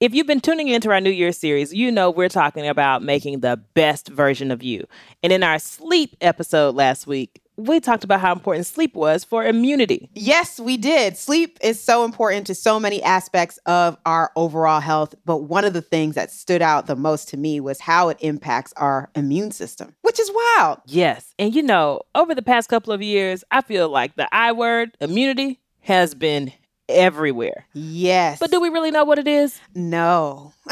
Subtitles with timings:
[0.00, 3.40] If you've been tuning into our New Year's series, you know we're talking about making
[3.40, 4.86] the best version of you.
[5.22, 9.46] And in our sleep episode last week, we talked about how important sleep was for
[9.46, 10.10] immunity.
[10.12, 11.16] Yes, we did.
[11.16, 15.14] Sleep is so important to so many aspects of our overall health.
[15.24, 18.18] But one of the things that stood out the most to me was how it
[18.20, 20.80] impacts our immune system, which is wild.
[20.86, 21.34] Yes.
[21.38, 24.96] And you know, over the past couple of years, I feel like the I word,
[25.00, 26.52] immunity, has been
[26.88, 27.66] everywhere.
[27.72, 28.38] Yes.
[28.38, 29.60] But do we really know what it is?
[29.74, 30.52] No.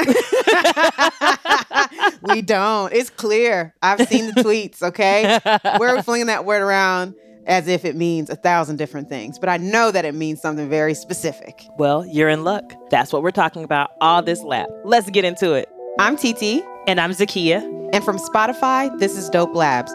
[2.22, 2.92] we don't.
[2.92, 3.74] It's clear.
[3.82, 5.38] I've seen the tweets, okay?
[5.78, 7.14] We're flinging that word around
[7.46, 10.68] as if it means a thousand different things, but I know that it means something
[10.68, 11.64] very specific.
[11.76, 12.72] Well, you're in luck.
[12.90, 14.68] That's what we're talking about all this lab.
[14.84, 15.68] Let's get into it.
[15.98, 16.62] I'm TT.
[16.86, 17.90] And I'm Zakiya.
[17.92, 19.94] And from Spotify, this is Dope Labs.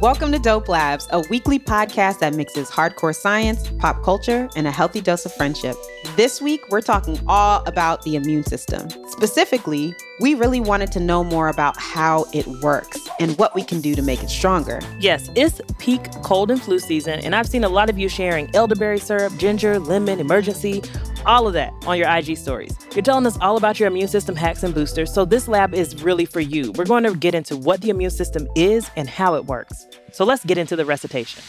[0.00, 4.70] Welcome to Dope Labs, a weekly podcast that mixes hardcore science, pop culture, and a
[4.70, 5.74] healthy dose of friendship.
[6.16, 8.90] This week, we're talking all about the immune system.
[9.08, 13.80] Specifically, we really wanted to know more about how it works and what we can
[13.80, 14.80] do to make it stronger.
[15.00, 18.54] Yes, it's peak cold and flu season, and I've seen a lot of you sharing
[18.54, 20.82] elderberry syrup, ginger, lemon, Emergen-C,
[21.26, 22.76] all of that on your IG stories.
[22.94, 26.02] You're telling us all about your immune system hacks and boosters, so this lab is
[26.02, 26.72] really for you.
[26.72, 29.86] We're going to get into what the immune system is and how it works.
[30.12, 31.42] So let's get into the recitation.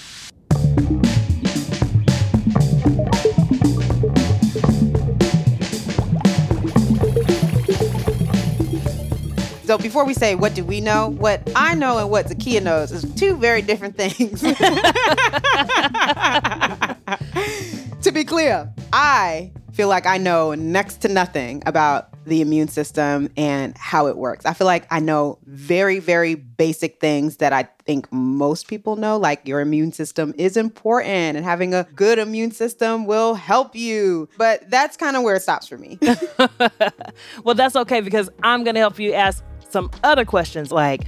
[9.65, 12.93] So before we say what do we know, what I know and what Zakiya knows
[12.93, 14.41] is two very different things.
[18.01, 23.29] to be clear, I feel like I know next to nothing about the immune system
[23.37, 24.43] and how it works.
[24.43, 29.17] I feel like I know very, very basic things that I think most people know,
[29.17, 34.27] like your immune system is important and having a good immune system will help you.
[34.35, 35.99] But that's kind of where it stops for me.
[37.43, 41.03] well, that's okay because I'm going to help you ask some other questions like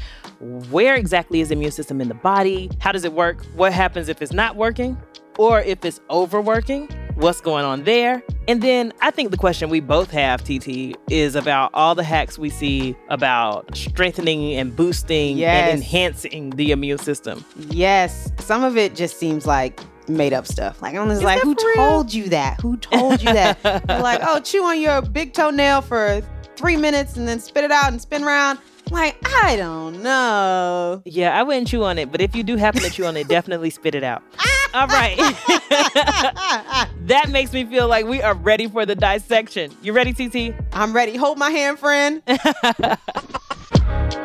[0.69, 2.69] where exactly is the immune system in the body?
[2.78, 3.44] How does it work?
[3.56, 4.96] What happens if it's not working?
[5.40, 6.88] Or if it's overworking?
[7.19, 8.24] What's going on there.
[8.47, 12.40] And then I think the question we both have, TT, is about all the hacks
[12.40, 15.69] we see about strengthening and boosting yes.
[15.69, 17.44] and enhancing the immune system.
[17.69, 18.31] Yes.
[18.40, 20.81] Some of it just seems like made up stuff.
[20.81, 22.59] Like I'm just like, who told you that?
[22.62, 23.59] Who told you that?
[24.00, 26.22] Like, oh, chew on your big toenail for
[26.56, 28.59] three minutes and then spit it out and spin around.
[28.91, 31.01] Like, I don't know.
[31.05, 33.27] Yeah, I wouldn't chew on it, but if you do happen to chew on it,
[33.29, 34.23] definitely spit it out.
[34.73, 35.17] All right.
[37.07, 39.75] that makes me feel like we are ready for the dissection.
[39.81, 40.53] You ready, TT?
[40.73, 41.16] I'm ready.
[41.16, 42.22] Hold my hand, friend.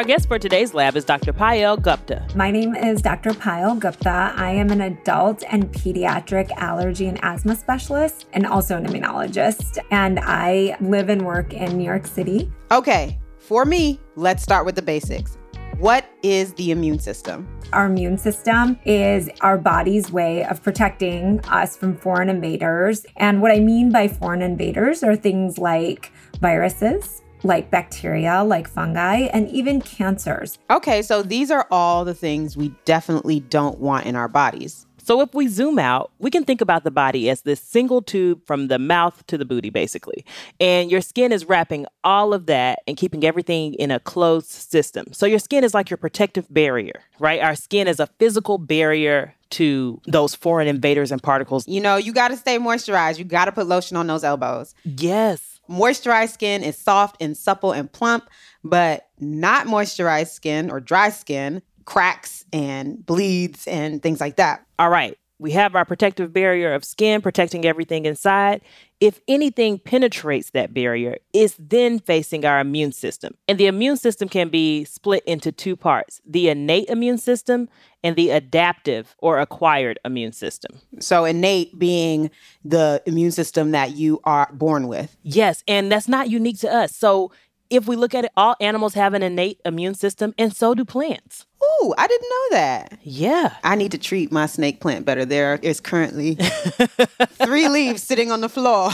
[0.00, 1.30] Our guest for today's lab is Dr.
[1.30, 2.26] Payal Gupta.
[2.34, 3.32] My name is Dr.
[3.32, 4.32] Payal Gupta.
[4.34, 9.76] I am an adult and pediatric allergy and asthma specialist and also an immunologist.
[9.90, 12.50] And I live and work in New York City.
[12.72, 15.36] Okay, for me, let's start with the basics.
[15.76, 17.46] What is the immune system?
[17.74, 23.04] Our immune system is our body's way of protecting us from foreign invaders.
[23.16, 26.10] And what I mean by foreign invaders are things like
[26.40, 30.58] viruses, like bacteria, like fungi, and even cancers.
[30.70, 34.86] Okay, so these are all the things we definitely don't want in our bodies.
[35.02, 38.46] So if we zoom out, we can think about the body as this single tube
[38.46, 40.24] from the mouth to the booty, basically.
[40.60, 45.06] And your skin is wrapping all of that and keeping everything in a closed system.
[45.12, 47.40] So your skin is like your protective barrier, right?
[47.40, 51.66] Our skin is a physical barrier to those foreign invaders and particles.
[51.66, 53.18] You know, you got to stay moisturized.
[53.18, 54.74] You got to put lotion on those elbows.
[54.84, 55.49] Yes.
[55.70, 58.28] Moisturized skin is soft and supple and plump,
[58.64, 64.64] but not moisturized skin or dry skin cracks and bleeds and things like that.
[64.78, 65.16] All right.
[65.40, 68.60] We have our protective barrier of skin protecting everything inside.
[69.00, 73.34] If anything penetrates that barrier, it's then facing our immune system.
[73.48, 77.70] And the immune system can be split into two parts the innate immune system
[78.04, 80.78] and the adaptive or acquired immune system.
[80.98, 82.30] So, innate being
[82.62, 85.16] the immune system that you are born with.
[85.22, 86.94] Yes, and that's not unique to us.
[86.94, 87.32] So,
[87.70, 90.84] if we look at it, all animals have an innate immune system, and so do
[90.84, 91.46] plants.
[91.62, 92.98] Ooh, I didn't know that.
[93.02, 93.54] Yeah.
[93.62, 95.24] I need to treat my snake plant better.
[95.24, 96.34] There is currently
[97.44, 98.90] three leaves sitting on the floor.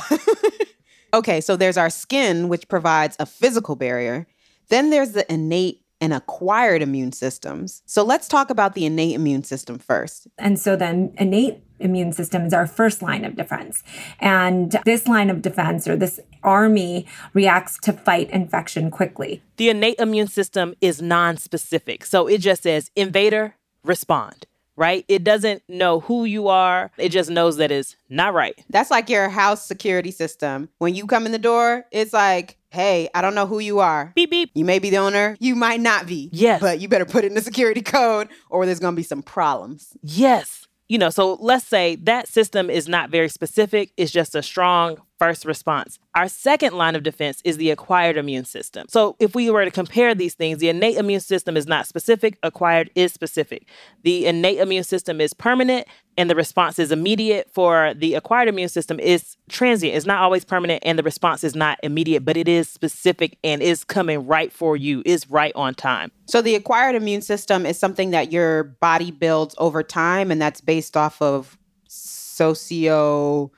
[1.14, 4.26] okay, so there's our skin, which provides a physical barrier.
[4.68, 7.82] Then there's the innate and acquired immune systems.
[7.86, 10.28] So let's talk about the innate immune system first.
[10.38, 13.82] And so then innate immune system is our first line of defense.
[14.20, 19.42] And this line of defense or this army reacts to fight infection quickly.
[19.56, 22.04] The innate immune system is non-specific.
[22.04, 24.46] So it just says invader, respond
[24.76, 25.04] right?
[25.08, 26.90] It doesn't know who you are.
[26.98, 28.54] It just knows that it's not right.
[28.70, 30.68] That's like your house security system.
[30.78, 34.12] When you come in the door, it's like, hey, I don't know who you are.
[34.14, 34.50] Beep, beep.
[34.54, 36.28] You may be the owner, you might not be.
[36.32, 36.60] Yes.
[36.60, 39.96] But you better put in the security code or there's going to be some problems.
[40.02, 40.66] Yes.
[40.88, 44.98] You know, so let's say that system is not very specific, it's just a strong
[45.18, 45.98] first response.
[46.14, 48.86] Our second line of defense is the acquired immune system.
[48.88, 52.38] So, if we were to compare these things, the innate immune system is not specific,
[52.42, 53.68] acquired is specific.
[54.02, 55.86] The innate immune system is permanent
[56.18, 57.50] and the response is immediate.
[57.52, 59.96] For the acquired immune system is transient.
[59.96, 63.62] It's not always permanent and the response is not immediate, but it is specific and
[63.62, 66.12] is coming right for you, is right on time.
[66.26, 70.60] So, the acquired immune system is something that your body builds over time and that's
[70.60, 71.58] based off of
[71.88, 73.50] socio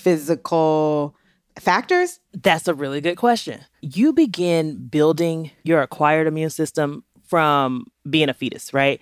[0.00, 1.14] physical
[1.58, 2.20] factors?
[2.32, 3.60] That's a really good question.
[3.80, 9.00] You begin building your acquired immune system from being a fetus, right?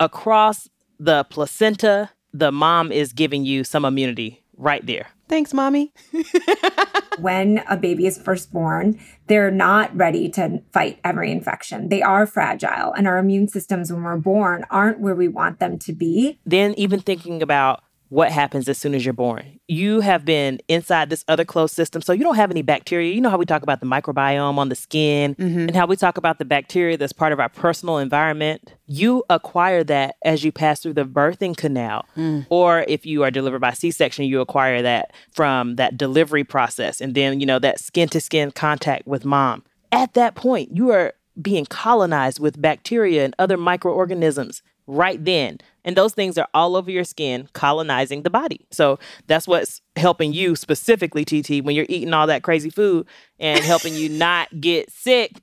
[0.00, 5.08] Across the placenta, the mom is giving you some immunity right there.
[5.28, 5.92] Thanks, mommy.
[7.18, 11.88] when a baby is first born, they're not ready to fight every infection.
[11.88, 15.78] They are fragile, and our immune systems when we're born aren't where we want them
[15.80, 16.38] to be.
[16.46, 19.58] Then, even thinking about what happens as soon as you're born.
[19.66, 23.12] You have been inside this other closed system, so you don't have any bacteria.
[23.12, 25.60] You know how we talk about the microbiome on the skin mm-hmm.
[25.60, 28.74] and how we talk about the bacteria that's part of our personal environment.
[28.86, 32.46] You acquire that as you pass through the birthing canal, mm.
[32.48, 37.00] or if you are delivered by C section, you acquire that from that delivery process
[37.00, 39.64] and then, you know, that skin to skin contact with mom.
[39.90, 45.58] At that point, you are being colonized with bacteria and other microorganisms right then.
[45.84, 48.66] And those things are all over your skin, colonizing the body.
[48.70, 48.98] So
[49.28, 53.06] that's what's helping you specifically, TT, when you're eating all that crazy food
[53.38, 55.40] and helping you not get sick.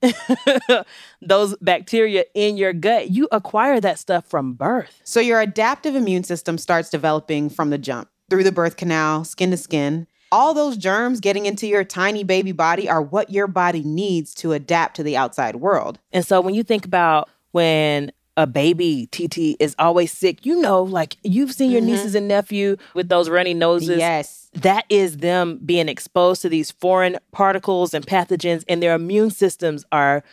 [1.22, 5.00] those bacteria in your gut, you acquire that stuff from birth.
[5.04, 9.52] So your adaptive immune system starts developing from the jump through the birth canal, skin
[9.52, 10.08] to skin.
[10.32, 14.52] All those germs getting into your tiny baby body are what your body needs to
[14.52, 16.00] adapt to the outside world.
[16.12, 20.84] And so when you think about when a baby TT is always sick, you know,
[20.84, 21.92] like you've seen your mm-hmm.
[21.92, 23.98] nieces and nephew with those runny noses.
[23.98, 24.50] Yes.
[24.54, 29.84] That is them being exposed to these foreign particles and pathogens, and their immune systems
[29.92, 30.24] are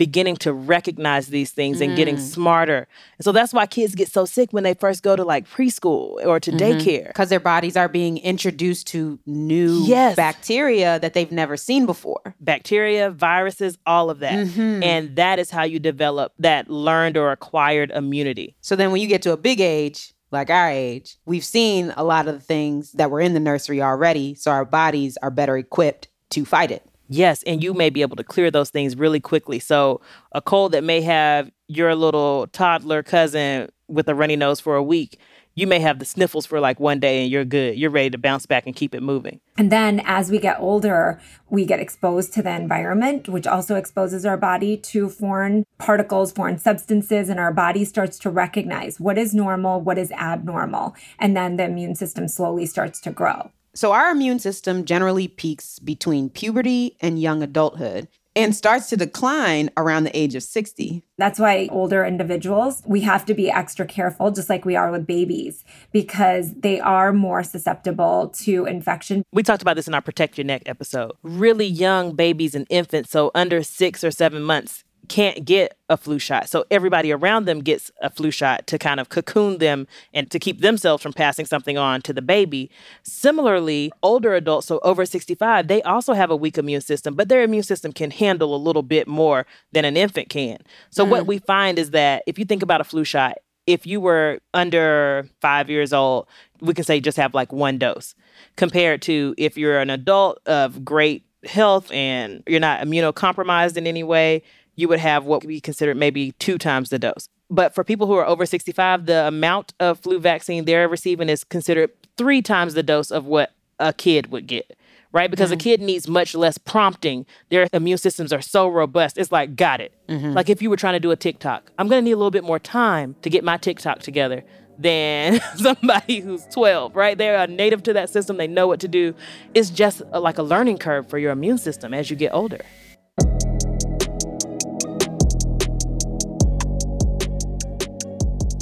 [0.00, 1.84] beginning to recognize these things mm.
[1.84, 2.20] and getting mm.
[2.20, 2.88] smarter.
[3.18, 6.24] And so that's why kids get so sick when they first go to like preschool
[6.24, 6.58] or to mm-hmm.
[6.58, 7.08] daycare.
[7.08, 10.16] Because their bodies are being introduced to new yes.
[10.16, 12.34] bacteria that they've never seen before.
[12.40, 14.46] Bacteria, viruses, all of that.
[14.46, 14.82] Mm-hmm.
[14.82, 18.56] And that is how you develop that learned or acquired immunity.
[18.62, 22.04] So then when you get to a big age, like our age, we've seen a
[22.04, 24.34] lot of the things that were in the nursery already.
[24.34, 26.86] So our bodies are better equipped to fight it.
[27.12, 29.58] Yes, and you may be able to clear those things really quickly.
[29.58, 30.00] So,
[30.30, 34.82] a cold that may have your little toddler cousin with a runny nose for a
[34.82, 35.18] week,
[35.56, 37.76] you may have the sniffles for like one day and you're good.
[37.76, 39.40] You're ready to bounce back and keep it moving.
[39.58, 44.24] And then as we get older, we get exposed to the environment, which also exposes
[44.24, 49.34] our body to foreign particles, foreign substances, and our body starts to recognize what is
[49.34, 50.94] normal, what is abnormal.
[51.18, 53.50] And then the immune system slowly starts to grow.
[53.74, 58.08] So, our immune system generally peaks between puberty and young adulthood.
[58.36, 61.02] and starts to decline around the age of 60.
[61.18, 65.04] That's why older individuals, we have to be extra careful, just like we are with
[65.04, 69.24] babies, because they are more susceptible to infection.
[69.32, 71.10] We talked about this in our Protect Your Neck episode.
[71.24, 76.20] Really young babies and infants, so under six or seven months, can't get a flu
[76.20, 76.48] shot.
[76.48, 80.38] So everybody around them gets a flu shot to kind of cocoon them and to
[80.38, 82.70] keep themselves from passing something on to the baby.
[83.02, 87.42] Similarly, older adults, so over 65, they also have a weak immune system, but their
[87.42, 90.58] immune system can handle a little bit more than an infant can.
[90.90, 91.10] So mm.
[91.10, 94.38] what we find is that if you think about a flu shot, if you were
[94.54, 96.28] under five years old,
[96.60, 98.14] we can say just have like one dose
[98.54, 104.02] compared to if you're an adult of great health and you're not immunocompromised in any
[104.02, 104.42] way,
[104.80, 107.28] you would have what we consider maybe two times the dose.
[107.50, 111.44] But for people who are over 65, the amount of flu vaccine they're receiving is
[111.44, 114.76] considered three times the dose of what a kid would get,
[115.12, 115.30] right?
[115.30, 115.60] Because mm-hmm.
[115.60, 117.26] a kid needs much less prompting.
[117.48, 119.18] Their immune systems are so robust.
[119.18, 119.92] It's like, got it.
[120.08, 120.32] Mm-hmm.
[120.32, 122.30] Like if you were trying to do a TikTok, I'm going to need a little
[122.30, 124.44] bit more time to get my TikTok together
[124.78, 127.18] than somebody who's 12, right?
[127.18, 128.36] They're native to that system.
[128.36, 129.14] They know what to do.
[129.54, 132.60] It's just a, like a learning curve for your immune system as you get older.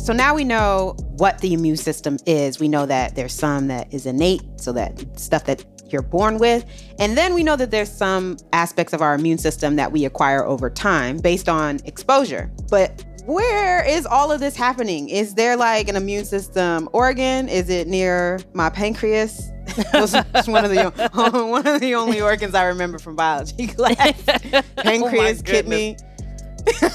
[0.08, 2.58] So now we know what the immune system is.
[2.58, 5.62] We know that there's some that is innate, so that stuff that
[5.92, 6.64] you're born with.
[6.98, 10.46] And then we know that there's some aspects of our immune system that we acquire
[10.46, 12.50] over time based on exposure.
[12.70, 15.10] But where is all of this happening?
[15.10, 17.46] Is there like an immune system organ?
[17.50, 19.50] Is it near my pancreas?
[19.76, 20.90] It's one of the
[21.52, 24.22] one of the only organs I remember from biology class.
[24.26, 25.98] Oh pancreas, oh kidney.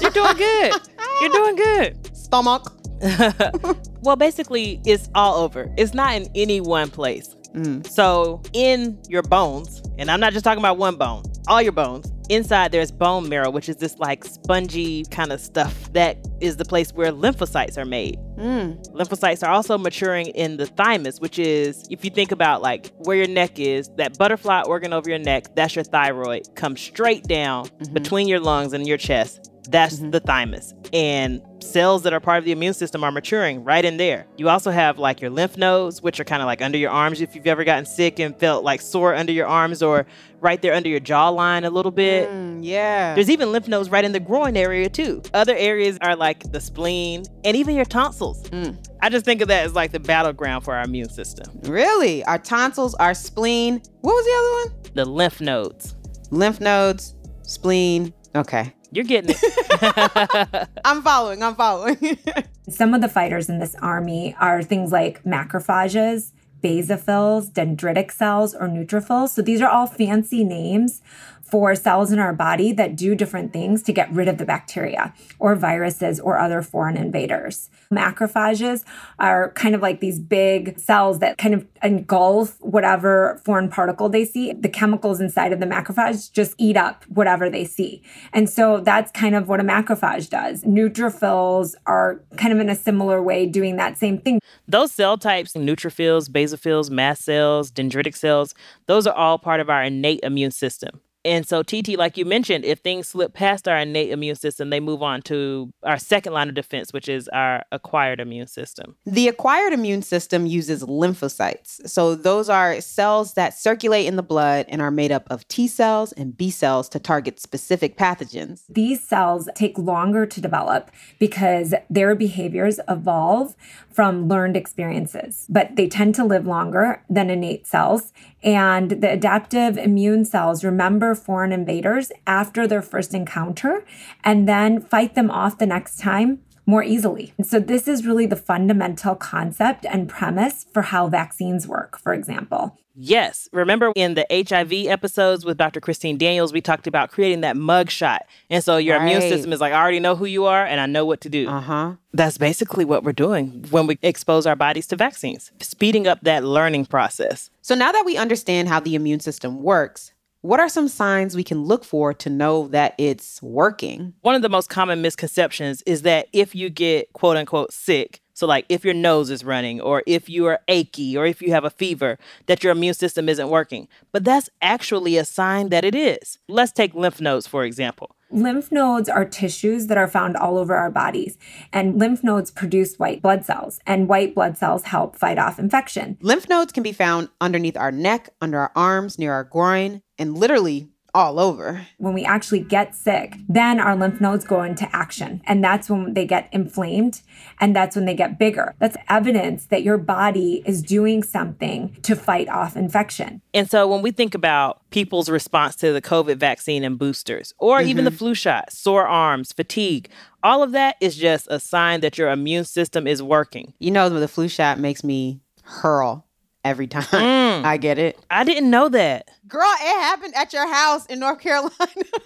[0.00, 0.72] You're doing good.
[1.20, 2.16] You're doing good.
[2.16, 2.83] Stomach.
[4.02, 5.72] well, basically, it's all over.
[5.76, 7.36] It's not in any one place.
[7.54, 7.86] Mm.
[7.86, 12.10] So, in your bones, and I'm not just talking about one bone, all your bones,
[12.30, 16.64] inside there's bone marrow, which is this like spongy kind of stuff that is the
[16.64, 18.18] place where lymphocytes are made.
[18.38, 18.84] Mm.
[18.92, 23.18] Lymphocytes are also maturing in the thymus, which is, if you think about like where
[23.18, 27.66] your neck is, that butterfly organ over your neck, that's your thyroid, comes straight down
[27.66, 27.92] mm-hmm.
[27.92, 30.10] between your lungs and your chest that's mm-hmm.
[30.10, 30.74] the thymus.
[30.92, 34.26] And cells that are part of the immune system are maturing right in there.
[34.36, 37.20] You also have like your lymph nodes, which are kind of like under your arms
[37.20, 40.06] if you've ever gotten sick and felt like sore under your arms or
[40.40, 42.28] right there under your jawline a little bit.
[42.30, 43.14] Mm, yeah.
[43.14, 45.22] There's even lymph nodes right in the groin area too.
[45.32, 48.42] Other areas are like the spleen and even your tonsils.
[48.50, 48.76] Mm.
[49.00, 51.58] I just think of that as like the battleground for our immune system.
[51.64, 52.24] Really?
[52.24, 53.82] Our tonsils, our spleen.
[54.02, 54.92] What was the other one?
[54.94, 55.96] The lymph nodes.
[56.30, 58.12] Lymph nodes, spleen.
[58.34, 58.72] Okay.
[58.94, 60.68] You're getting it.
[60.84, 61.42] I'm following.
[61.42, 62.18] I'm following.
[62.68, 66.30] Some of the fighters in this army are things like macrophages,
[66.62, 69.30] basophils, dendritic cells, or neutrophils.
[69.30, 71.02] So these are all fancy names
[71.44, 75.14] for cells in our body that do different things to get rid of the bacteria
[75.38, 77.70] or viruses or other foreign invaders.
[77.92, 78.84] Macrophages
[79.18, 84.24] are kind of like these big cells that kind of engulf whatever foreign particle they
[84.24, 84.52] see.
[84.52, 88.02] The chemicals inside of the macrophage just eat up whatever they see.
[88.32, 90.64] And so that's kind of what a macrophage does.
[90.64, 94.40] Neutrophils are kind of in a similar way doing that same thing.
[94.66, 98.54] Those cell types, neutrophils, basophils, mast cells, dendritic cells,
[98.86, 101.00] those are all part of our innate immune system.
[101.24, 104.80] And so, TT, like you mentioned, if things slip past our innate immune system, they
[104.80, 108.96] move on to our second line of defense, which is our acquired immune system.
[109.06, 111.88] The acquired immune system uses lymphocytes.
[111.88, 115.66] So, those are cells that circulate in the blood and are made up of T
[115.66, 118.64] cells and B cells to target specific pathogens.
[118.68, 123.56] These cells take longer to develop because their behaviors evolve
[123.90, 128.12] from learned experiences, but they tend to live longer than innate cells.
[128.42, 133.84] And the adaptive immune cells remember foreign invaders after their first encounter
[134.22, 137.32] and then fight them off the next time more easily.
[137.36, 142.14] And so, this is really the fundamental concept and premise for how vaccines work, for
[142.14, 142.78] example.
[142.96, 143.48] Yes.
[143.52, 145.80] Remember in the HIV episodes with Dr.
[145.80, 148.24] Christine Daniels, we talked about creating that mug shot.
[148.50, 149.04] And so your right.
[149.04, 151.28] immune system is like, I already know who you are and I know what to
[151.28, 151.48] do.
[151.48, 151.92] Uh huh.
[152.12, 156.44] That's basically what we're doing when we expose our bodies to vaccines, speeding up that
[156.44, 157.50] learning process.
[157.62, 160.12] So now that we understand how the immune system works,
[160.44, 164.12] what are some signs we can look for to know that it's working?
[164.20, 168.46] One of the most common misconceptions is that if you get quote unquote sick, so
[168.46, 171.64] like if your nose is running or if you are achy or if you have
[171.64, 173.88] a fever, that your immune system isn't working.
[174.12, 176.38] But that's actually a sign that it is.
[176.46, 178.14] Let's take lymph nodes for example.
[178.34, 181.38] Lymph nodes are tissues that are found all over our bodies,
[181.72, 186.18] and lymph nodes produce white blood cells, and white blood cells help fight off infection.
[186.20, 190.36] Lymph nodes can be found underneath our neck, under our arms, near our groin, and
[190.36, 191.86] literally all over.
[191.98, 195.40] When we actually get sick, then our lymph nodes go into action.
[195.44, 197.22] And that's when they get inflamed
[197.60, 198.74] and that's when they get bigger.
[198.80, 203.40] That's evidence that your body is doing something to fight off infection.
[203.54, 207.78] And so when we think about people's response to the COVID vaccine and boosters, or
[207.78, 207.88] mm-hmm.
[207.88, 210.08] even the flu shot, sore arms, fatigue,
[210.42, 213.72] all of that is just a sign that your immune system is working.
[213.78, 216.26] You know, the flu shot makes me hurl
[216.64, 217.04] every time.
[217.04, 217.64] Mm.
[217.64, 218.18] I get it.
[218.30, 219.28] I didn't know that.
[219.46, 221.72] Girl, it happened at your house in North Carolina.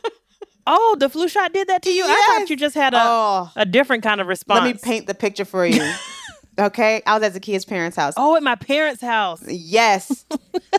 [0.66, 2.04] oh, the flu shot did that to you?
[2.04, 2.30] Yes.
[2.30, 3.50] I thought you just had a, oh.
[3.57, 4.64] a different kind of response.
[4.64, 5.92] Let me paint the picture for you.
[6.59, 8.14] okay, I was at Zakiya's parents' house.
[8.16, 9.42] Oh, at my parents' house.
[9.47, 10.25] Yes.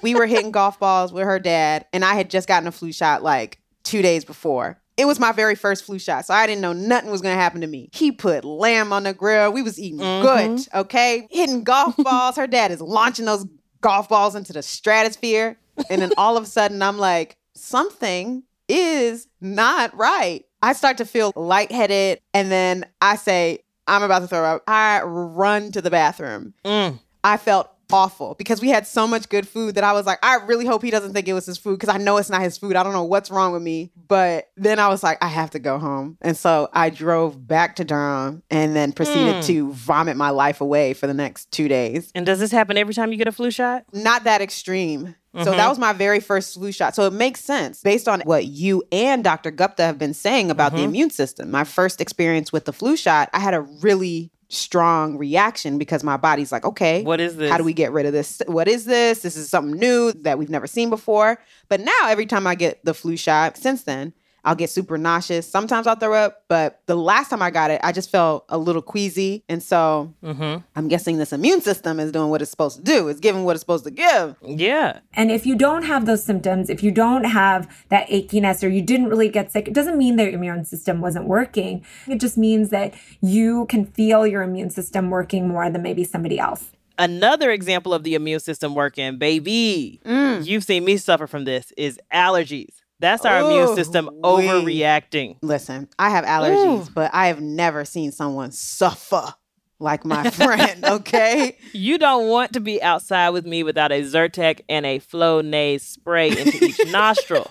[0.01, 2.91] we were hitting golf balls with her dad, and I had just gotten a flu
[2.91, 4.79] shot like two days before.
[4.99, 7.61] It was my very first flu shot, so I didn't know nothing was gonna happen
[7.61, 7.89] to me.
[7.93, 9.53] He put lamb on the grill.
[9.53, 10.57] We was eating mm-hmm.
[10.57, 11.25] good, okay?
[11.31, 12.35] Hitting golf balls.
[12.35, 13.45] Her dad is launching those
[13.79, 15.57] golf balls into the stratosphere.
[15.89, 20.43] And then all of a sudden, I'm like, something is not right.
[20.61, 22.19] I start to feel lightheaded.
[22.33, 24.63] And then I say, I'm about to throw up.
[24.67, 26.53] I run to the bathroom.
[26.65, 26.99] Mm.
[27.23, 30.35] I felt awful because we had so much good food that I was like, I
[30.45, 32.57] really hope he doesn't think it was his food because I know it's not his
[32.57, 32.75] food.
[32.75, 33.91] I don't know what's wrong with me.
[34.07, 36.17] But then I was like, I have to go home.
[36.21, 39.45] And so I drove back to Durham and then proceeded mm.
[39.47, 42.11] to vomit my life away for the next two days.
[42.15, 43.85] And does this happen every time you get a flu shot?
[43.93, 45.15] Not that extreme.
[45.33, 45.43] Mm-hmm.
[45.43, 45.69] So that mm-hmm.
[45.69, 46.95] was my very first flu shot.
[46.95, 49.51] So it makes sense based on what you and Dr.
[49.51, 50.77] Gupta have been saying about mm-hmm.
[50.77, 51.51] the immune system.
[51.51, 56.17] My first experience with the flu shot, I had a really strong reaction because my
[56.17, 57.51] body's like, okay, what is this?
[57.51, 58.41] How do we get rid of this?
[58.47, 59.21] What is this?
[59.21, 61.39] This is something new that we've never seen before.
[61.69, 65.47] But now, every time I get the flu shot since then, I'll get super nauseous.
[65.47, 68.57] Sometimes I'll throw up, but the last time I got it, I just felt a
[68.57, 69.43] little queasy.
[69.49, 70.63] And so mm-hmm.
[70.75, 73.07] I'm guessing this immune system is doing what it's supposed to do.
[73.07, 74.35] It's giving what it's supposed to give.
[74.43, 74.99] Yeah.
[75.13, 78.81] And if you don't have those symptoms, if you don't have that achiness or you
[78.81, 81.85] didn't really get sick, it doesn't mean that your immune system wasn't working.
[82.07, 86.39] It just means that you can feel your immune system working more than maybe somebody
[86.39, 86.71] else.
[86.97, 90.45] Another example of the immune system working, baby, mm.
[90.45, 92.73] you've seen me suffer from this, is allergies.
[92.99, 95.37] That's our Ooh, immune oh, system overreacting.
[95.41, 96.91] Listen, I have allergies, Ooh.
[96.93, 99.33] but I have never seen someone suffer
[99.79, 101.57] like my friend, okay?
[101.71, 106.29] You don't want to be outside with me without a Zyrtec and a Flonase spray
[106.29, 107.49] into each nostril.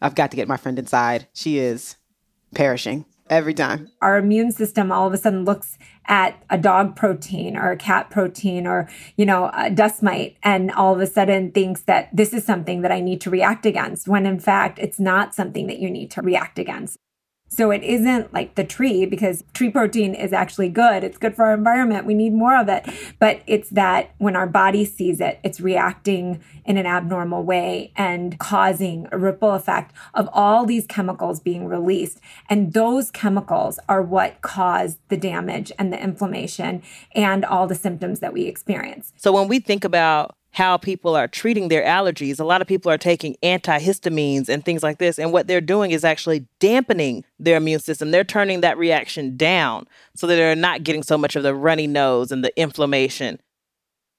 [0.00, 1.28] I've got to get my friend inside.
[1.32, 1.96] She is
[2.54, 3.88] perishing every time.
[4.02, 8.10] Our immune system all of a sudden looks at a dog protein or a cat
[8.10, 12.32] protein or, you know, a dust mite and all of a sudden thinks that this
[12.32, 15.78] is something that I need to react against when in fact it's not something that
[15.78, 16.98] you need to react against.
[17.54, 21.04] So it isn't like the tree because tree protein is actually good.
[21.04, 22.04] It's good for our environment.
[22.04, 22.84] We need more of it.
[23.20, 28.36] But it's that when our body sees it, it's reacting in an abnormal way and
[28.40, 32.18] causing a ripple effect of all these chemicals being released.
[32.50, 36.82] And those chemicals are what cause the damage and the inflammation
[37.14, 39.12] and all the symptoms that we experience.
[39.16, 42.38] So when we think about how people are treating their allergies.
[42.38, 45.18] A lot of people are taking antihistamines and things like this.
[45.18, 48.12] And what they're doing is actually dampening their immune system.
[48.12, 51.88] They're turning that reaction down so that they're not getting so much of the runny
[51.88, 53.40] nose and the inflammation.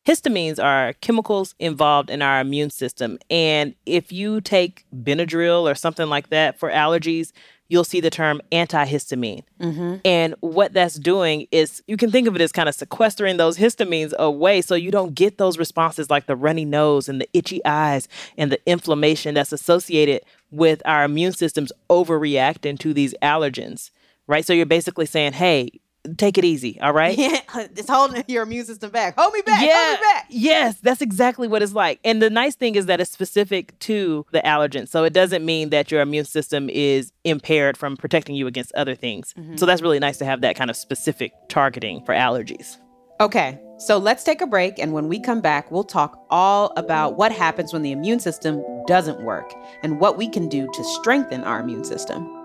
[0.05, 3.17] Histamines are chemicals involved in our immune system.
[3.29, 7.31] And if you take Benadryl or something like that for allergies,
[7.67, 9.43] you'll see the term antihistamine.
[9.59, 9.95] Mm-hmm.
[10.05, 13.57] And what that's doing is you can think of it as kind of sequestering those
[13.57, 17.63] histamines away so you don't get those responses like the runny nose and the itchy
[17.65, 23.89] eyes and the inflammation that's associated with our immune systems overreacting to these allergens.
[24.27, 24.45] Right.
[24.45, 25.71] So you're basically saying, hey,
[26.17, 27.17] take it easy, all right?
[27.17, 29.15] Yeah, it's holding your immune system back.
[29.17, 29.61] Hold me back.
[29.63, 30.25] Yeah, hold me back.
[30.29, 31.99] Yes, that's exactly what it's like.
[32.03, 34.87] And the nice thing is that it's specific to the allergen.
[34.87, 38.95] So it doesn't mean that your immune system is impaired from protecting you against other
[38.95, 39.33] things.
[39.37, 39.57] Mm-hmm.
[39.57, 42.77] So that's really nice to have that kind of specific targeting for allergies.
[43.21, 44.77] Okay, so let's take a break.
[44.77, 48.61] And when we come back, we'll talk all about what happens when the immune system
[48.87, 52.44] doesn't work and what we can do to strengthen our immune system.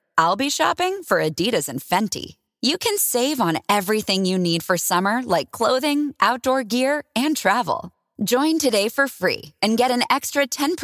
[0.17, 2.35] I'll be shopping for Adidas and Fenty.
[2.63, 7.91] you can save on everything you need for summer, like clothing, outdoor gear, and travel.
[8.23, 10.75] Join today for free and get an extra 10%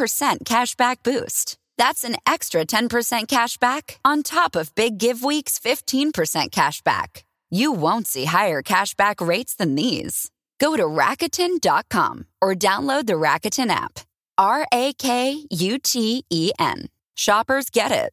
[0.44, 1.56] cashback boost.
[1.76, 7.24] That's an extra 10% cash back on top of Big Give Week's 15% cash back.
[7.50, 10.30] You won't see higher cashback rates than these.
[10.58, 14.00] Go to Rakuten.com or download the Rakuten app.
[14.36, 16.88] R A K U T E N.
[17.14, 18.12] Shoppers get it.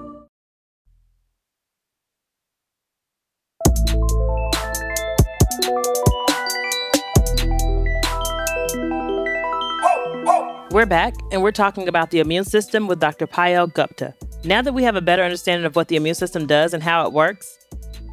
[10.71, 13.27] We're back, and we're talking about the immune system with Dr.
[13.27, 14.13] Payal Gupta.
[14.45, 17.05] Now that we have a better understanding of what the immune system does and how
[17.05, 17.59] it works,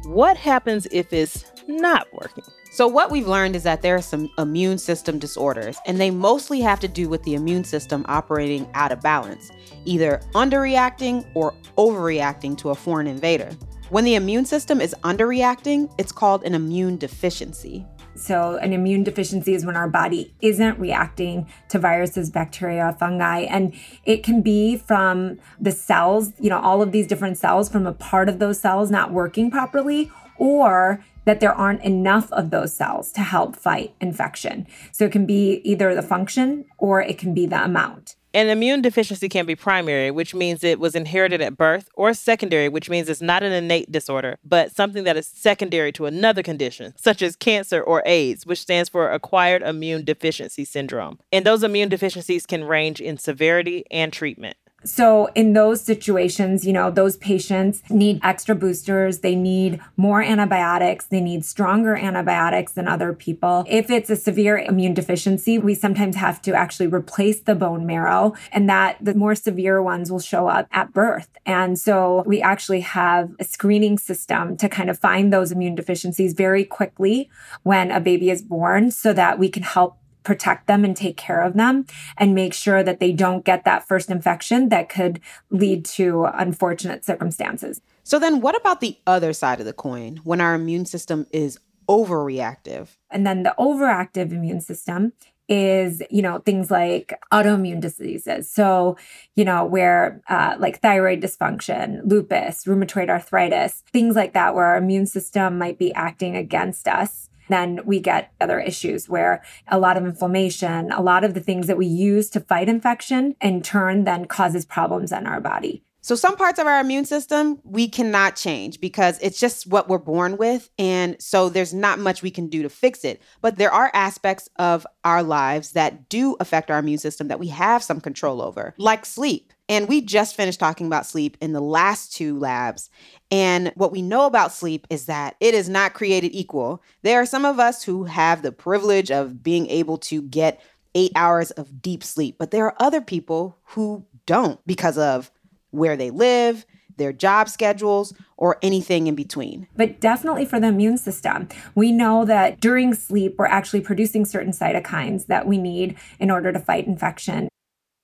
[0.03, 2.43] what happens if it's not working?
[2.69, 6.59] So, what we've learned is that there are some immune system disorders, and they mostly
[6.59, 9.51] have to do with the immune system operating out of balance,
[9.85, 13.51] either underreacting or overreacting to a foreign invader.
[13.87, 17.85] When the immune system is underreacting, it's called an immune deficiency.
[18.19, 23.73] So, an immune deficiency is when our body isn't reacting to viruses, bacteria, fungi, and
[24.05, 27.93] it can be from the cells, you know, all of these different cells, from a
[27.93, 33.11] part of those cells not working properly, or that there aren't enough of those cells
[33.13, 34.67] to help fight infection.
[34.91, 38.15] So, it can be either the function or it can be the amount.
[38.31, 42.69] An immune deficiency can be primary, which means it was inherited at birth, or secondary,
[42.69, 46.93] which means it's not an innate disorder, but something that is secondary to another condition,
[46.95, 51.17] such as cancer or AIDS, which stands for acquired immune deficiency syndrome.
[51.31, 54.57] And those immune deficiencies can range in severity and treatment.
[54.83, 59.19] So, in those situations, you know, those patients need extra boosters.
[59.19, 61.05] They need more antibiotics.
[61.05, 63.65] They need stronger antibiotics than other people.
[63.67, 68.33] If it's a severe immune deficiency, we sometimes have to actually replace the bone marrow,
[68.51, 71.29] and that the more severe ones will show up at birth.
[71.45, 76.33] And so, we actually have a screening system to kind of find those immune deficiencies
[76.33, 77.29] very quickly
[77.63, 79.97] when a baby is born so that we can help
[80.29, 83.87] protect them and take care of them and make sure that they don't get that
[83.87, 87.81] first infection that could lead to unfortunate circumstances.
[88.03, 91.57] So, then what about the other side of the coin when our immune system is
[91.87, 92.89] overreactive?
[93.09, 95.13] And then the overactive immune system
[95.47, 98.95] is you know things like autoimmune diseases so
[99.35, 104.77] you know where uh, like thyroid dysfunction lupus rheumatoid arthritis things like that where our
[104.77, 109.97] immune system might be acting against us then we get other issues where a lot
[109.97, 114.03] of inflammation, a lot of the things that we use to fight infection in turn
[114.03, 115.83] then causes problems in our body.
[116.01, 119.97] So, some parts of our immune system we cannot change because it's just what we're
[119.97, 120.69] born with.
[120.79, 123.21] And so, there's not much we can do to fix it.
[123.41, 127.49] But there are aspects of our lives that do affect our immune system that we
[127.49, 129.53] have some control over, like sleep.
[129.69, 132.89] And we just finished talking about sleep in the last two labs.
[133.31, 136.81] And what we know about sleep is that it is not created equal.
[137.03, 140.59] There are some of us who have the privilege of being able to get
[140.95, 145.31] eight hours of deep sleep, but there are other people who don't because of
[145.69, 146.65] where they live,
[146.97, 149.67] their job schedules, or anything in between.
[149.75, 154.51] But definitely for the immune system, we know that during sleep, we're actually producing certain
[154.51, 157.49] cytokines that we need in order to fight infection.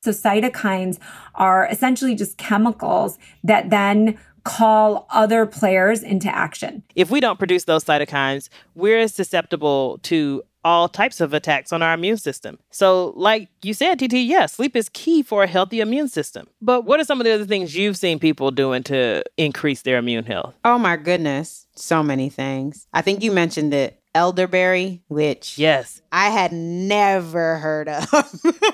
[0.05, 0.99] So, cytokines
[1.35, 6.83] are essentially just chemicals that then call other players into action.
[6.95, 11.93] If we don't produce those cytokines, we're susceptible to all types of attacks on our
[11.93, 12.57] immune system.
[12.71, 16.47] So, like you said, TT, yes, sleep is key for a healthy immune system.
[16.59, 19.97] But what are some of the other things you've seen people doing to increase their
[19.97, 20.55] immune health?
[20.65, 22.87] Oh my goodness, so many things.
[22.93, 24.01] I think you mentioned it.
[24.15, 28.07] Elderberry, which yes, I had never heard of.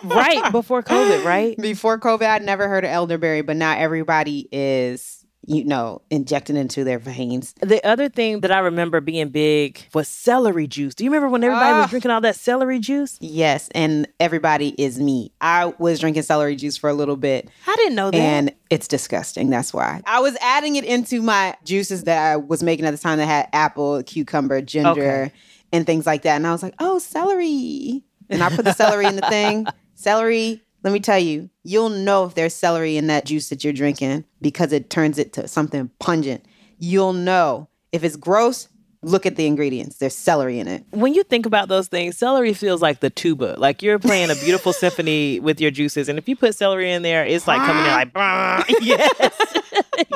[0.04, 1.58] right before COVID, right?
[1.62, 6.84] Before COVID, I'd never heard of elderberry, but now everybody is you know, injecting into
[6.84, 7.54] their veins.
[7.62, 10.94] The other thing that I remember being big was celery juice.
[10.94, 11.88] Do you remember when everybody was ah.
[11.88, 13.18] drinking all that celery juice?
[13.20, 15.32] Yes, and everybody is me.
[15.42, 17.50] I was drinking celery juice for a little bit.
[17.68, 18.18] I didn't know that.
[18.18, 19.50] And it's disgusting.
[19.50, 20.02] That's why.
[20.06, 23.26] I was adding it into my juices that I was making at the time that
[23.26, 24.90] had apple, cucumber, ginger,
[25.24, 25.32] okay.
[25.74, 26.36] and things like that.
[26.36, 28.04] And I was like, oh, celery.
[28.30, 29.66] And I put the celery in the thing.
[29.94, 33.74] Celery, let me tell you, you'll know if there's celery in that juice that you're
[33.74, 36.46] drinking because it turns it to something pungent.
[36.80, 38.68] You'll know if it's gross,
[39.04, 39.98] look at the ingredients.
[39.98, 40.84] There's celery in it.
[40.92, 43.56] When you think about those things, celery feels like the tuba.
[43.58, 46.10] Like you're playing a beautiful symphony with your juices.
[46.10, 48.12] And if you put celery in there, it's like coming in like,
[48.82, 49.12] yes.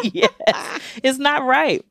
[0.04, 0.82] yes.
[1.04, 1.86] It's not right.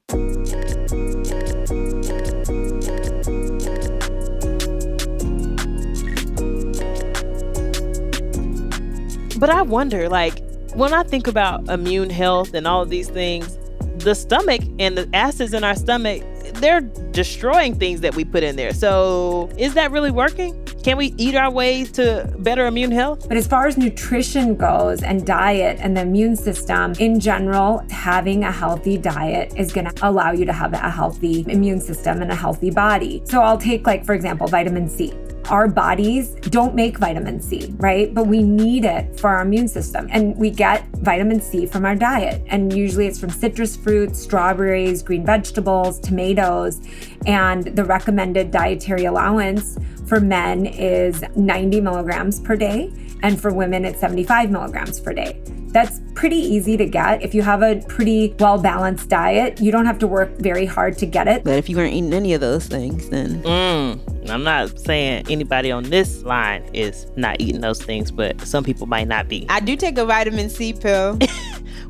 [9.45, 13.59] But I wonder, like, when I think about immune health and all of these things,
[13.99, 16.23] the stomach and the acids in our stomach,
[16.55, 18.73] they're destroying things that we put in there.
[18.73, 20.65] So, is that really working?
[20.83, 23.29] Can we eat our way to better immune health?
[23.29, 28.45] But as far as nutrition goes and diet and the immune system in general, having
[28.45, 32.33] a healthy diet is going to allow you to have a healthy immune system and
[32.33, 33.21] a healthy body.
[33.27, 35.13] So I'll take, like, for example, vitamin C.
[35.51, 38.13] Our bodies don't make vitamin C, right?
[38.15, 40.09] But we need it for our immune system.
[40.11, 42.43] And we get vitamin C from our diet.
[42.47, 46.81] And usually it's from citrus fruits, strawberries, green vegetables, tomatoes.
[47.27, 52.93] And the recommended dietary allowance for men is 90 milligrams per day.
[53.23, 55.41] And for women, it's 75 milligrams per day.
[55.75, 57.21] That's pretty easy to get.
[57.23, 60.97] If you have a pretty well balanced diet, you don't have to work very hard
[60.99, 61.43] to get it.
[61.43, 65.73] But if you weren't eating any of those things, then Mm, I'm not saying anybody
[65.73, 69.47] on this line is not eating those things, but some people might not be.
[69.49, 71.19] I do take a vitamin C pill.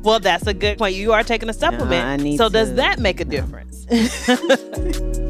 [0.05, 0.93] Well, that's a good point.
[0.93, 2.05] You are taking a supplement.
[2.05, 3.87] I need so, does that make a difference?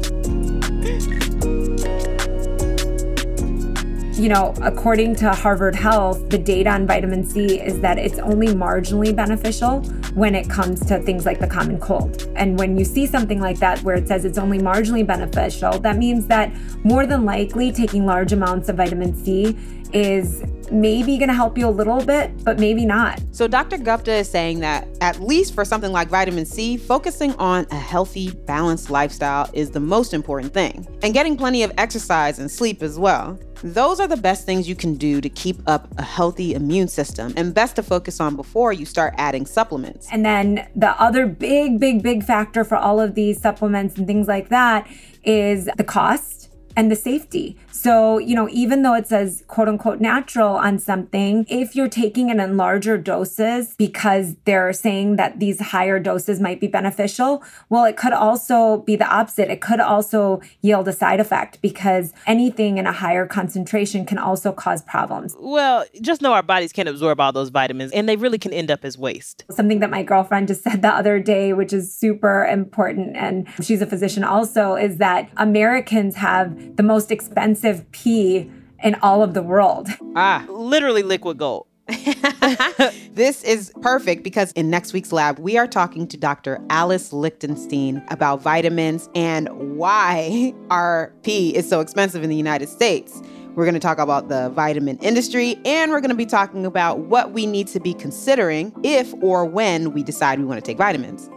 [4.16, 8.46] You know, according to Harvard Health, the data on vitamin C is that it's only
[8.46, 9.82] marginally beneficial
[10.14, 12.26] when it comes to things like the common cold.
[12.34, 15.98] And when you see something like that where it says it's only marginally beneficial, that
[15.98, 16.50] means that
[16.82, 19.54] more than likely taking large amounts of vitamin C
[19.92, 23.20] is maybe going to help you a little bit, but maybe not.
[23.32, 23.78] So Dr.
[23.78, 28.30] Gupta is saying that at least for something like vitamin C, focusing on a healthy,
[28.30, 30.86] balanced lifestyle is the most important thing.
[31.02, 33.38] And getting plenty of exercise and sleep as well.
[33.62, 37.32] Those are the best things you can do to keep up a healthy immune system
[37.36, 40.08] and best to focus on before you start adding supplements.
[40.12, 44.28] And then the other big, big, big factor for all of these supplements and things
[44.28, 44.86] like that
[45.24, 46.45] is the cost
[46.76, 47.56] and the safety.
[47.72, 52.28] So, you know, even though it says quote unquote natural on something, if you're taking
[52.28, 57.84] it in larger doses because they're saying that these higher doses might be beneficial, well,
[57.84, 59.50] it could also be the opposite.
[59.50, 64.52] It could also yield a side effect because anything in a higher concentration can also
[64.52, 65.34] cause problems.
[65.38, 68.70] well, just know our bodies can't absorb all those vitamins and they really can end
[68.70, 69.44] up as waste.
[69.50, 73.80] something that my girlfriend just said the other day, which is super important, and she's
[73.80, 78.50] a physician also, is that Americans have the most expensive pee
[78.82, 79.88] in all of the world.
[80.14, 81.66] Ah, Literally liquid gold.
[83.12, 86.60] this is perfect because in next week's lab, we are talking to Dr.
[86.68, 93.22] Alice Lichtenstein about vitamins and why our pee is so expensive in the United States.
[93.54, 97.00] We're going to talk about the vitamin industry and we're going to be talking about
[97.00, 100.76] what we need to be considering if or when we decide we want to take
[100.76, 101.30] vitamins.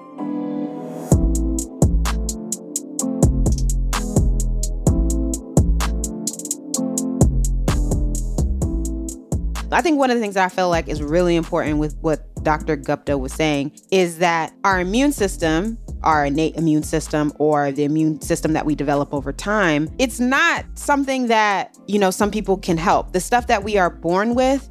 [9.71, 12.25] I think one of the things that I feel like is really important with what
[12.43, 12.75] Dr.
[12.75, 18.21] Gupta was saying is that our immune system, our innate immune system, or the immune
[18.21, 22.77] system that we develop over time, it's not something that, you know, some people can
[22.77, 23.11] help.
[23.11, 24.69] The stuff that we are born with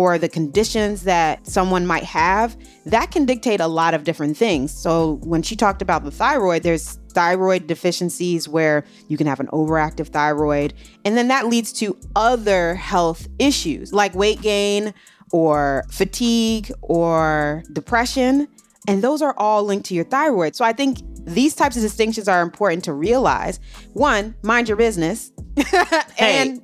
[0.00, 4.72] or the conditions that someone might have, that can dictate a lot of different things.
[4.72, 9.48] So when she talked about the thyroid, there's thyroid deficiencies where you can have an
[9.48, 10.72] overactive thyroid.
[11.04, 14.94] And then that leads to other health issues like weight gain
[15.32, 18.48] or fatigue or depression.
[18.88, 20.56] And those are all linked to your thyroid.
[20.56, 23.60] So I think these types of distinctions are important to realize.
[23.92, 25.32] One, mind your business.
[26.18, 26.60] and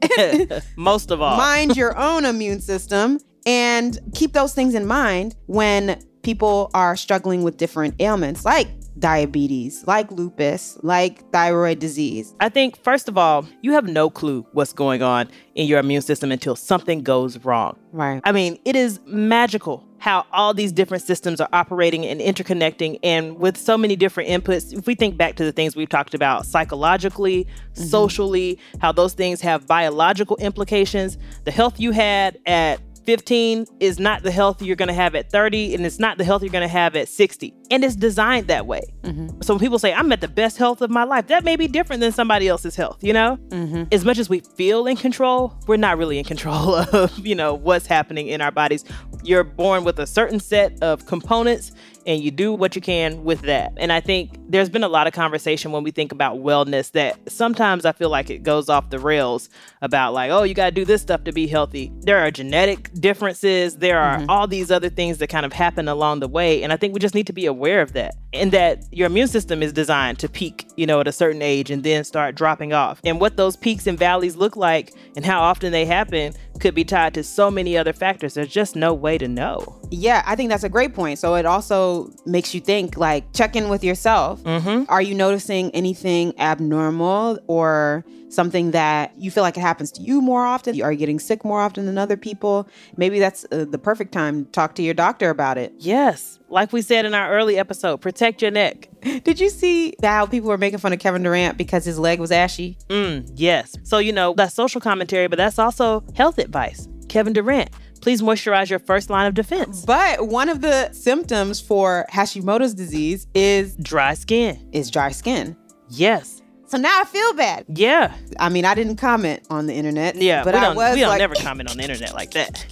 [0.77, 1.37] most of all.
[1.37, 7.43] mind your own immune system and keep those things in mind when people are struggling
[7.43, 12.35] with different ailments like diabetes, like lupus, like thyroid disease.
[12.41, 16.03] I think, first of all, you have no clue what's going on in your immune
[16.03, 17.79] system until something goes wrong.
[17.93, 18.21] Right.
[18.25, 22.99] I mean, it is magical how all these different systems are operating and interconnecting.
[23.03, 26.15] And with so many different inputs, if we think back to the things we've talked
[26.15, 27.85] about psychologically, mm-hmm.
[27.85, 34.23] socially, how those things have biological implications, the health you had at 15 is not
[34.23, 36.63] the health you're going to have at 30 and it's not the health you're going
[36.63, 38.83] to have at 60 and it's designed that way.
[39.03, 39.41] Mm-hmm.
[39.43, 41.69] So when people say i'm at the best health of my life that may be
[41.69, 43.39] different than somebody else's health you know?
[43.49, 43.85] Mm-hmm.
[43.93, 47.55] As much as we feel in control we're not really in control of you know
[47.55, 48.85] what's happening in our bodies.
[49.23, 51.73] You're born with a certain set of components
[52.07, 53.73] and you do what you can with that.
[53.77, 57.19] And I think there's been a lot of conversation when we think about wellness that
[57.31, 59.51] sometimes I feel like it goes off the rails
[59.83, 61.93] about like, oh, you got to do this stuff to be healthy.
[62.03, 64.31] There are genetic differences, there are mm-hmm.
[64.31, 67.01] all these other things that kind of happen along the way, and I think we
[67.01, 68.15] just need to be aware of that.
[68.33, 71.71] And that your immune system is designed to peak, you know, at a certain age
[71.71, 73.01] and then start dropping off.
[73.05, 76.85] And what those peaks and valleys look like and how often they happen could be
[76.85, 78.35] tied to so many other factors.
[78.35, 79.81] There's just no way to know.
[79.91, 81.19] Yeah, I think that's a great point.
[81.19, 84.43] So it also makes you think like check in with yourself.
[84.43, 84.85] Mm-hmm.
[84.89, 90.21] Are you noticing anything abnormal or something that you feel like it happens to you
[90.21, 90.81] more often?
[90.83, 92.69] Are you getting sick more often than other people?
[92.97, 95.73] Maybe that's uh, the perfect time to talk to your doctor about it.
[95.79, 96.39] Yes.
[96.49, 98.89] Like we said in our early episode, protect your neck.
[99.25, 102.31] Did you see how people were making fun of Kevin Durant because his leg was
[102.31, 102.79] ashy?
[102.89, 103.75] Mm, yes.
[103.83, 106.89] So, you know, that's social commentary, but that's also health advice.
[107.09, 107.71] Kevin Durant,
[108.07, 109.85] please moisturize your first line of defense.
[109.85, 114.69] But one of the symptoms for Hashimoto's disease is dry skin.
[114.71, 115.57] Is dry skin.
[115.89, 116.41] Yes.
[116.67, 117.65] So now I feel bad.
[117.69, 118.15] Yeah.
[118.39, 120.15] I mean, I didn't comment on the internet.
[120.15, 122.31] Yeah, but we I don't, was we don't like, never comment on the internet like
[122.35, 122.65] that.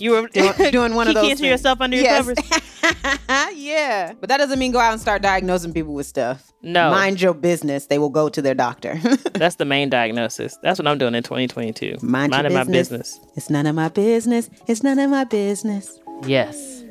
[0.00, 1.28] You were doing, doing one of those.
[1.28, 2.38] Keeping yourself under your covers.
[3.54, 6.52] yeah, but that doesn't mean go out and start diagnosing people with stuff.
[6.62, 7.86] No, mind your business.
[7.86, 8.94] They will go to their doctor.
[9.34, 10.56] That's the main diagnosis.
[10.62, 11.98] That's what I'm doing in 2022.
[12.02, 13.18] Mind Minding my business.
[13.36, 14.50] It's none of my business.
[14.66, 15.98] It's none of my business.
[16.26, 16.81] Yes.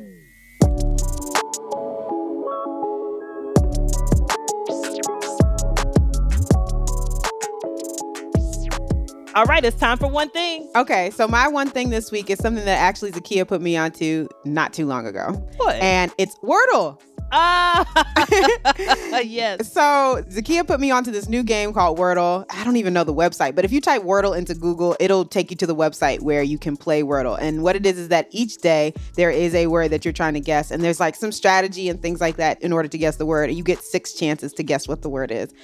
[9.34, 10.70] All right, it's time for one thing.
[10.76, 14.28] Okay, so my one thing this week is something that actually Zakiya put me onto
[14.44, 15.32] not too long ago.
[15.56, 15.76] What?
[15.76, 17.00] And it's Wordle.
[17.34, 17.86] Ah,
[19.22, 19.72] yes.
[19.72, 22.44] So Zakiya put me onto this new game called Wordle.
[22.50, 25.50] I don't even know the website, but if you type Wordle into Google, it'll take
[25.50, 27.38] you to the website where you can play Wordle.
[27.40, 30.34] And what it is is that each day there is a word that you're trying
[30.34, 33.16] to guess, and there's like some strategy and things like that in order to guess
[33.16, 33.50] the word.
[33.50, 35.54] You get six chances to guess what the word is.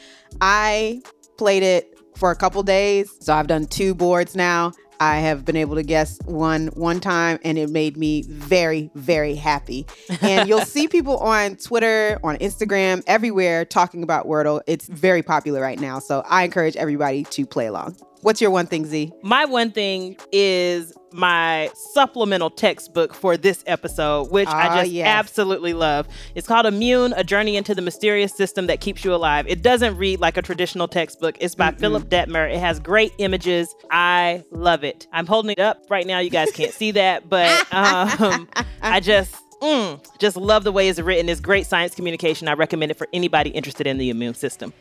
[0.40, 1.02] I
[1.37, 3.11] played it for a couple days.
[3.20, 4.72] So I've done two boards now.
[5.00, 9.37] I have been able to guess one one time and it made me very very
[9.37, 9.87] happy.
[10.22, 14.61] And you'll see people on Twitter, on Instagram, everywhere talking about Wordle.
[14.66, 16.00] It's very popular right now.
[16.00, 17.96] So I encourage everybody to play along.
[18.22, 19.12] What's your one thing, Z?
[19.22, 25.07] My one thing is my supplemental textbook for this episode, which I ah, just yes.
[25.07, 26.09] absolutely love.
[26.35, 29.46] It's called Immune A Journey into the Mysterious System That Keeps You Alive.
[29.46, 31.37] It doesn't read like a traditional textbook.
[31.40, 32.52] It's by mm Philipp Dettmer.
[32.52, 33.72] It has great images.
[33.90, 35.07] I love it.
[35.12, 36.18] I'm holding it up right now.
[36.18, 38.48] You guys can't see that, but um,
[38.83, 39.35] I just.
[39.61, 41.28] Mm, just love the way it's written.
[41.28, 42.46] It's great science communication.
[42.46, 44.72] I recommend it for anybody interested in the immune system.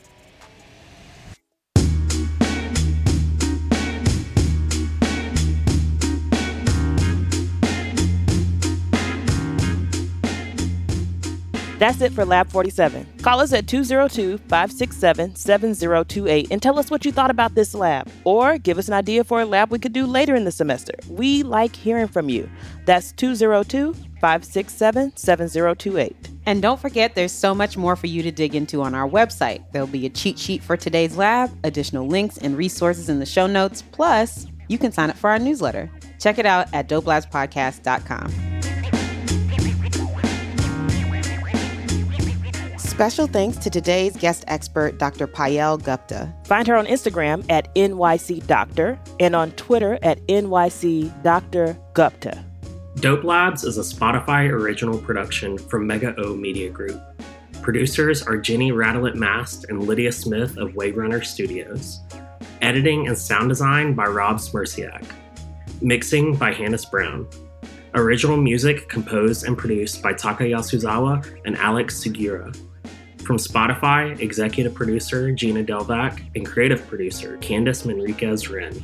[11.79, 13.05] That's it for Lab 47.
[13.21, 18.09] Call us at 202 567 7028 and tell us what you thought about this lab,
[18.23, 20.93] or give us an idea for a lab we could do later in the semester.
[21.09, 22.49] We like hearing from you.
[22.85, 26.29] That's 202 567 7028.
[26.47, 29.63] And don't forget, there's so much more for you to dig into on our website.
[29.71, 33.47] There'll be a cheat sheet for today's lab, additional links and resources in the show
[33.47, 35.91] notes, plus, you can sign up for our newsletter.
[36.19, 38.56] Check it out at dopelabspodcast.com.
[42.97, 45.27] Special thanks to today's guest expert, Dr.
[45.27, 46.33] Payal Gupta.
[46.45, 51.77] Find her on Instagram at NYC Doctor and on Twitter at NYC Dr.
[51.93, 52.43] Gupta.
[52.95, 56.99] Dope Labs is a Spotify original production from MegaOhm Media Group.
[57.61, 61.99] Producers are Jenny Radelet Mast and Lydia Smith of Wave Runner Studios.
[62.63, 65.05] Editing and sound design by Rob Smerciak.
[65.83, 67.27] Mixing by Hannis Brown.
[67.93, 72.59] Original music composed and produced by Taka Yasuzawa and Alex Sugiura.
[73.27, 78.81] From Spotify, executive producer Gina Delvac and creative producer Candice Manriquez Wrenn.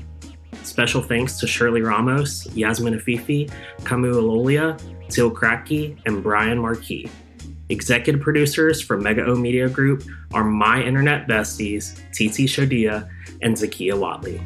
[0.63, 3.49] Special thanks to Shirley Ramos, Yasmin Afifi,
[3.83, 4.77] Kamu Alolia,
[5.09, 7.09] Teal Kratky, and Brian Marquis.
[7.69, 10.03] Executive producers from MegaOhm Media Group
[10.33, 13.09] are my internet besties, Titi Shodiya
[13.41, 14.41] and Zakiya Whatley.